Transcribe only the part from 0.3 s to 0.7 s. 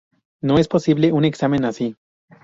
No es